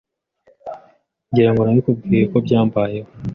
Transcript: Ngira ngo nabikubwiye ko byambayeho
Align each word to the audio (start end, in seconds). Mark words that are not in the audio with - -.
Ngira 1.29 1.49
ngo 1.51 1.61
nabikubwiye 1.63 2.23
ko 2.31 2.37
byambayeho 2.45 3.09